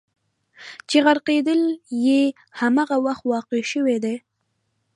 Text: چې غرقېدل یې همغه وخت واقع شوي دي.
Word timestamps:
چې 0.89 0.97
غرقېدل 1.05 1.61
یې 2.05 2.21
همغه 2.59 2.95
وخت 3.05 3.23
واقع 3.33 3.61
شوي 3.71 3.97
دي. 4.03 4.15